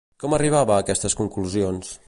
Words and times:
Com 0.21 0.33
arribava 0.37 0.77
a 0.77 0.85
aquestes 0.85 1.19
conclusions? 1.21 1.97